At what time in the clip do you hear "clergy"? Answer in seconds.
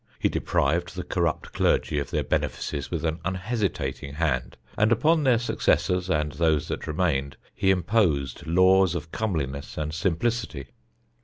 1.53-1.99